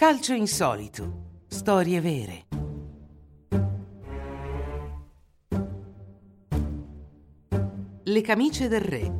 Calcio 0.00 0.32
insolito. 0.32 1.42
Storie 1.46 2.00
vere. 2.00 2.46
Le 8.04 8.20
camicie 8.22 8.68
del 8.68 8.80
re. 8.80 9.12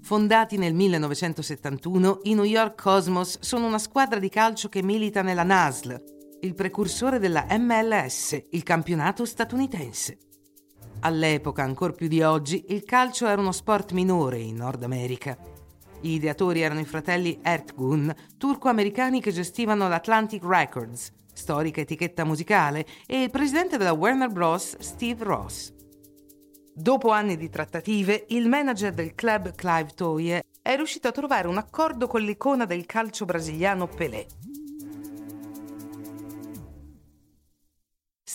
Fondati 0.00 0.56
nel 0.56 0.72
1971, 0.72 2.20
i 2.22 2.32
New 2.32 2.44
York 2.44 2.80
Cosmos 2.80 3.40
sono 3.40 3.66
una 3.66 3.78
squadra 3.78 4.18
di 4.18 4.30
calcio 4.30 4.70
che 4.70 4.82
milita 4.82 5.20
nella 5.20 5.42
NASL, 5.42 6.02
il 6.40 6.54
precursore 6.54 7.18
della 7.18 7.46
MLS, 7.58 8.42
il 8.52 8.62
campionato 8.62 9.26
statunitense. 9.26 10.16
All'epoca, 11.04 11.62
ancor 11.62 11.92
più 11.92 12.08
di 12.08 12.22
oggi, 12.22 12.64
il 12.68 12.82
calcio 12.84 13.26
era 13.26 13.38
uno 13.38 13.52
sport 13.52 13.92
minore 13.92 14.38
in 14.38 14.56
Nord 14.56 14.82
America. 14.84 15.36
Gli 16.00 16.12
ideatori 16.12 16.62
erano 16.62 16.80
i 16.80 16.86
fratelli 16.86 17.40
Ertgun, 17.42 18.12
turco-americani 18.38 19.20
che 19.20 19.30
gestivano 19.30 19.86
l'Atlantic 19.86 20.42
Records, 20.42 21.12
storica 21.30 21.82
etichetta 21.82 22.24
musicale, 22.24 22.86
e 23.06 23.22
il 23.22 23.30
presidente 23.30 23.76
della 23.76 23.92
Warner 23.92 24.30
Bros., 24.30 24.78
Steve 24.78 25.22
Ross. 25.24 25.74
Dopo 26.74 27.10
anni 27.10 27.36
di 27.36 27.50
trattative, 27.50 28.24
il 28.28 28.48
manager 28.48 28.94
del 28.94 29.14
club 29.14 29.54
Clive 29.54 29.90
Toye 29.94 30.42
è 30.62 30.74
riuscito 30.74 31.08
a 31.08 31.12
trovare 31.12 31.48
un 31.48 31.58
accordo 31.58 32.06
con 32.06 32.22
l'icona 32.22 32.64
del 32.64 32.86
calcio 32.86 33.26
brasiliano 33.26 33.86
Pelé. 33.88 34.26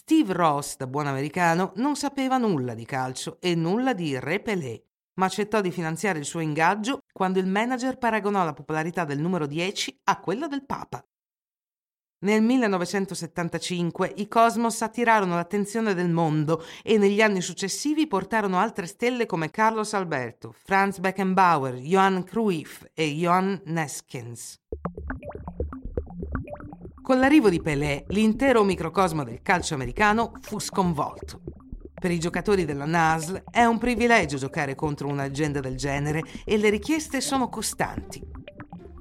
Steve 0.10 0.34
Ross, 0.34 0.76
da 0.76 0.88
buon 0.88 1.06
americano, 1.06 1.72
non 1.76 1.96
sapeva 1.96 2.40
nulla 2.40 2.74
di 2.74 2.84
calcio 2.84 3.38
e 3.40 3.54
nulla 3.54 3.94
di 3.94 4.20
Re 4.20 4.40
Pelé, 4.40 4.84
ma 5.20 5.28
accettò 5.28 5.62
di 5.62 5.70
finanziare 5.70 6.18
il 6.18 6.26
suo 6.26 6.40
ingaggio 6.40 7.02
quando 7.14 7.38
il 7.38 7.46
manager 7.46 8.00
paragonò 8.00 8.44
la 8.44 8.54
popolarità 8.54 9.06
del 9.06 9.20
numero 9.20 9.46
10 9.46 10.00
a 10.06 10.20
quella 10.20 10.48
del 10.48 10.66
Papa. 10.66 11.06
Nel 12.22 12.42
1975 12.42 14.14
i 14.16 14.28
Cosmos 14.28 14.82
attirarono 14.82 15.36
l'attenzione 15.36 15.94
del 15.94 16.10
mondo 16.10 16.66
e 16.82 16.98
negli 16.98 17.22
anni 17.22 17.42
successivi 17.42 18.08
portarono 18.08 18.58
altre 18.58 18.88
stelle 18.88 19.28
come 19.28 19.52
Carlos 19.52 19.94
Alberto, 19.94 20.52
Franz 20.52 20.98
Beckenbauer, 20.98 21.76
Johann 21.76 22.22
Cruyff 22.22 22.84
e 22.96 23.14
Johann 23.14 23.58
Neskens. 23.66 24.60
Con 27.10 27.18
l'arrivo 27.18 27.50
di 27.50 27.60
Pelé, 27.60 28.06
l'intero 28.10 28.64
microcosmo 28.64 29.24
del 29.24 29.42
calcio 29.42 29.74
americano 29.74 30.32
fu 30.42 30.60
sconvolto. 30.60 31.42
Per 31.92 32.12
i 32.12 32.20
giocatori 32.20 32.66
della 32.66 32.86
NASL 32.86 33.46
è 33.50 33.64
un 33.64 33.80
privilegio 33.80 34.38
giocare 34.38 34.76
contro 34.76 35.08
una 35.08 35.24
leggenda 35.24 35.60
del 35.60 35.76
genere 35.76 36.22
e 36.46 36.58
le 36.58 36.70
richieste 36.70 37.20
sono 37.20 37.50
costanti. 37.50 38.24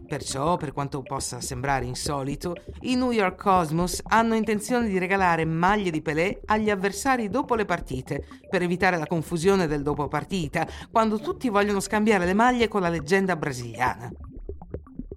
Perciò, 0.06 0.56
per 0.56 0.73
quanto 0.73 1.03
possa 1.03 1.42
sembrare 1.42 1.84
insolito, 1.84 2.55
i 2.81 2.95
New 2.95 3.11
York 3.11 3.42
Cosmos 3.42 4.01
hanno 4.05 4.36
intenzione 4.36 4.89
di 4.89 4.97
regalare 4.97 5.45
maglie 5.45 5.91
di 5.91 6.01
Pelé 6.01 6.41
agli 6.47 6.70
avversari 6.70 7.29
dopo 7.29 7.55
le 7.56 7.67
partite, 7.67 8.27
per 8.48 8.62
evitare 8.62 8.97
la 8.97 9.06
confusione 9.06 9.67
del 9.67 9.83
dopo 9.83 10.09
partita, 10.09 10.67
quando 10.91 11.19
tutti 11.19 11.51
vogliono 11.51 11.81
scambiare 11.81 12.25
le 12.25 12.33
maglie 12.33 12.69
con 12.69 12.81
la 12.81 12.89
leggenda 12.89 13.36
brasiliana. 13.36 14.11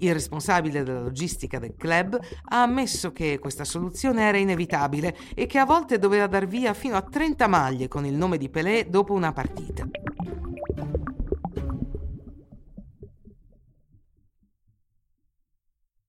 Il 0.01 0.13
responsabile 0.13 0.83
della 0.83 1.01
logistica 1.01 1.59
del 1.59 1.75
club 1.77 2.19
ha 2.49 2.63
ammesso 2.63 3.11
che 3.11 3.37
questa 3.37 3.63
soluzione 3.63 4.23
era 4.23 4.37
inevitabile 4.37 5.15
e 5.35 5.45
che 5.45 5.59
a 5.59 5.65
volte 5.65 5.99
doveva 5.99 6.25
dar 6.25 6.47
via 6.47 6.73
fino 6.73 6.95
a 6.95 7.03
30 7.03 7.47
maglie 7.47 7.87
con 7.87 8.03
il 8.05 8.15
nome 8.15 8.39
di 8.39 8.49
Pelé 8.49 8.89
dopo 8.89 9.13
una 9.13 9.31
partita. 9.31 9.87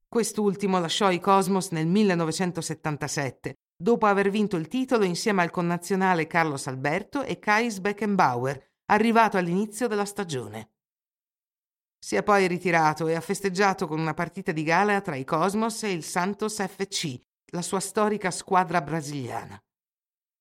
Quest'ultimo 0.09 0.79
lasciò 0.79 1.11
i 1.11 1.21
Cosmos 1.21 1.71
nel 1.71 1.87
1977, 1.87 3.55
dopo 3.77 4.07
aver 4.07 4.31
vinto 4.31 4.57
il 4.57 4.69
titolo 4.69 5.05
insieme 5.05 5.43
al 5.43 5.51
connazionale 5.51 6.27
Carlos 6.27 6.67
Alberto 6.67 7.23
e 7.23 7.39
Kais 7.39 7.79
Beckenbauer, 7.79 8.59
arrivato 8.87 9.37
all'inizio 9.37 9.87
della 9.87 10.07
stagione. 10.07 10.72
Si 12.05 12.17
è 12.17 12.25
poi 12.25 12.49
ritirato 12.49 13.07
e 13.07 13.15
ha 13.15 13.21
festeggiato 13.21 13.87
con 13.87 14.01
una 14.01 14.13
partita 14.13 14.51
di 14.51 14.65
gala 14.65 15.01
tra 15.01 15.15
i 15.15 15.23
Cosmos 15.23 15.85
e 15.85 15.93
il 15.93 16.03
Santos 16.03 16.61
FC, 16.61 17.17
la 17.53 17.63
sua 17.63 17.79
storica 17.79 18.33
squadra 18.33 18.83
brasiliana. 18.83 19.57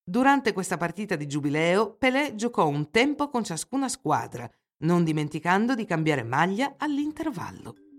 Durante 0.03 0.53
questa 0.53 0.77
partita 0.77 1.15
di 1.15 1.27
giubileo, 1.27 1.93
Pelé 1.97 2.33
giocò 2.33 2.67
un 2.67 2.89
tempo 2.89 3.29
con 3.29 3.43
ciascuna 3.43 3.89
squadra, 3.89 4.49
non 4.79 5.03
dimenticando 5.03 5.75
di 5.75 5.85
cambiare 5.85 6.23
maglia 6.23 6.73
all'intervallo. 6.77 7.90